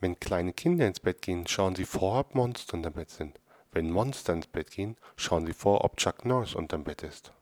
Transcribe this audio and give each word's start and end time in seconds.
Wenn 0.00 0.20
kleine 0.20 0.52
Kinder 0.52 0.86
ins 0.86 1.00
Bett 1.00 1.22
gehen, 1.22 1.46
schauen 1.46 1.74
sie 1.74 1.84
vor, 1.84 2.20
ob 2.20 2.34
Monster 2.34 2.74
unterm 2.74 2.92
Bett 2.92 3.10
sind. 3.10 3.40
Wenn 3.72 3.90
Monster 3.90 4.32
ins 4.32 4.46
Bett 4.46 4.70
gehen, 4.70 4.96
schauen 5.16 5.46
sie 5.46 5.52
vor, 5.52 5.84
ob 5.84 5.96
Chuck 5.96 6.24
Norris 6.24 6.54
unterm 6.54 6.84
Bett 6.84 7.02
ist. 7.02 7.32